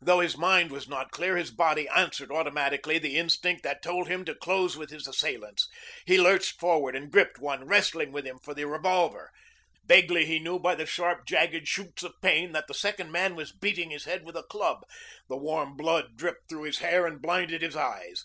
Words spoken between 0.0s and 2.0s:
Though his mind was not clear, his body